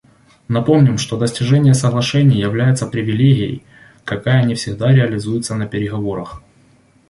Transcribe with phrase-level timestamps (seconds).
[0.47, 3.63] Напомним, что достижение соглашений является привилегией,
[4.03, 6.41] какая не всегда реализуется на переговорах.